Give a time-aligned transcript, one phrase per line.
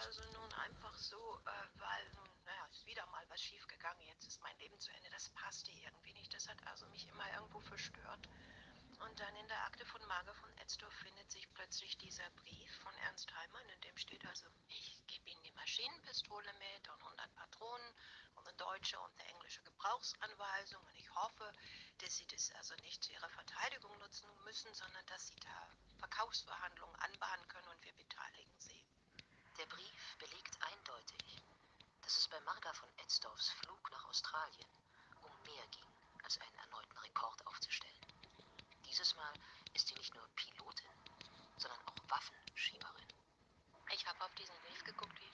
[0.00, 4.00] also nun einfach so, äh, weil nun, naja, ist wieder mal was schiefgegangen.
[4.06, 5.10] Jetzt ist mein Leben zu Ende.
[5.10, 6.32] Das passte irgendwie nicht.
[6.32, 8.28] Das hat also mich immer irgendwo verstört.
[9.00, 12.94] Und dann in der Akte von Marga von Etzdorf findet sich plötzlich dieser Brief von
[13.06, 17.94] Ernst Heimann, in dem steht also, ich gebe Ihnen die Maschinenpistole mit und 100 Patronen
[18.34, 20.82] und eine deutsche und eine englische Gebrauchsanweisung.
[20.84, 21.52] Und ich hoffe,
[21.98, 26.96] dass Sie das also nicht zu Ihrer Verteidigung nutzen müssen, sondern dass Sie da Verkaufsverhandlungen
[26.96, 28.84] anbahnen können und wir beteiligen Sie.
[29.60, 31.42] Der Brief belegt eindeutig,
[32.00, 34.66] dass es bei Marga von Etzdorfs Flug nach Australien
[35.20, 35.84] um mehr ging,
[36.24, 38.06] als einen erneuten Rekord aufzustellen.
[38.86, 39.34] Dieses Mal
[39.74, 40.88] ist sie nicht nur Pilotin,
[41.58, 43.12] sondern auch Waffenschieberin.
[43.92, 45.30] Ich habe auf diesen Brief geguckt, wie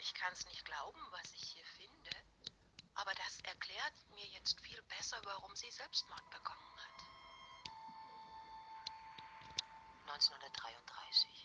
[0.00, 2.10] ich kann es nicht glauben, was ich hier finde.
[2.96, 7.00] Aber das erklärt mir jetzt viel besser, warum sie Selbstmord bekommen hat.
[10.12, 11.35] 1933.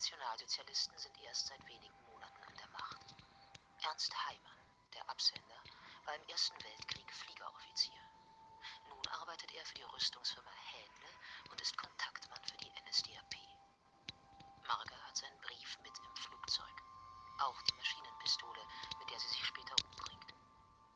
[0.00, 3.14] Nationalsozialisten sind erst seit wenigen Monaten an der Macht.
[3.82, 4.58] Ernst Heimann,
[4.94, 5.62] der Absender,
[6.06, 8.00] war im Ersten Weltkrieg Fliegeroffizier.
[8.88, 11.10] Nun arbeitet er für die Rüstungsfirma Hähnle
[11.50, 13.34] und ist Kontaktmann für die NSDAP.
[14.66, 16.82] Marga hat seinen Brief mit im Flugzeug.
[17.40, 18.66] Auch die Maschinenpistole,
[19.00, 20.32] mit der sie sich später umbringt.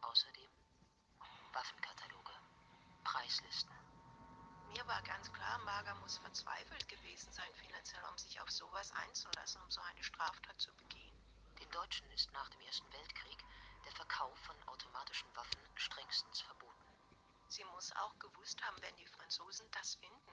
[0.01, 0.51] Außerdem
[1.53, 2.33] Waffenkataloge,
[3.05, 3.77] Preislisten.
[4.69, 7.53] Mir war ganz klar, Marga muss verzweifelt gewesen sein
[8.55, 11.17] sich sowas einzulassen, um so eine Straftat zu begehen.
[11.59, 13.39] Den Deutschen ist nach dem Ersten Weltkrieg
[13.85, 16.85] der Verkauf von automatischen Waffen strengstens verboten.
[17.49, 20.33] Sie muss auch gewusst haben, wenn die Franzosen das finden,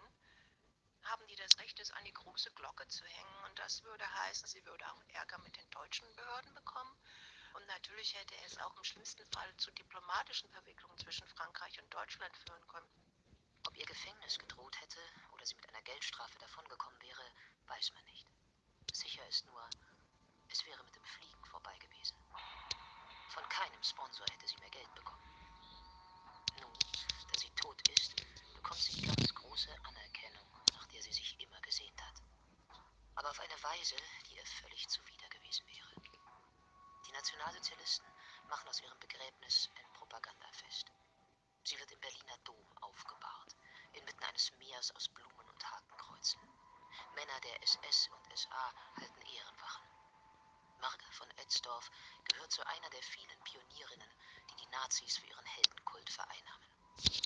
[1.03, 3.44] haben die das Recht, es an die große Glocke zu hängen.
[3.45, 6.95] Und das würde heißen, sie würde auch Ärger mit den deutschen Behörden bekommen.
[7.53, 12.38] Und natürlich hätte es auch im schlimmsten Fall zu diplomatischen Verwicklungen zwischen Frankreich und Deutschland
[12.38, 12.89] führen können.
[13.67, 15.00] Ob ihr Gefängnis gedroht hätte
[15.31, 17.23] oder sie mit einer Geldstrafe davongekommen wäre,
[17.72, 18.11] weiß man nicht.
[19.32, 19.64] Ist nur,
[20.50, 22.18] es wäre mit dem Fliegen vorbei gewesen.
[23.30, 25.24] Von keinem Sponsor hätte sie mehr Geld bekommen.
[26.59, 26.78] Nun,
[27.31, 28.14] da sie tot ist,
[28.53, 32.22] bekommt sie ganz große Anerkennung, nach der sie sich immer gesehnt hat.
[33.16, 33.96] Aber auf eine Weise,
[34.28, 35.96] die ihr völlig zuwider gewesen wäre.
[37.08, 38.12] Die Nationalsozialisten
[38.50, 40.91] machen aus ihrem Begräbnis ein Propagandafest.
[41.64, 43.56] Sie wird im Berliner Dom aufgebahrt,
[43.94, 45.08] inmitten eines Meers aus.
[45.08, 45.21] Männer
[47.41, 49.84] der SS und SA halten Ehrenwachen.
[50.79, 51.90] Marga von Etzdorf
[52.25, 54.09] gehört zu einer der vielen Pionierinnen,
[54.50, 56.68] die die Nazis für ihren Heldenkult vereinnahmen.